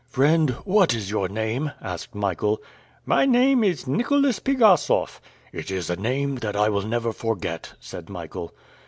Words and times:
"Friend, 0.09 0.49
what 0.65 0.95
is 0.95 1.11
your 1.11 1.29
name?" 1.29 1.73
asked 1.79 2.15
Michael. 2.15 2.59
"My 3.05 3.23
name 3.27 3.63
is 3.63 3.85
Nicholas 3.85 4.39
Pigassof." 4.39 5.21
"It 5.53 5.69
is 5.69 5.91
a 5.91 5.95
name 5.95 6.37
that 6.37 6.55
I 6.55 6.69
will 6.69 6.81
never 6.87 7.13
forget," 7.13 7.73
said 7.79 8.09
Michael. 8.09 8.51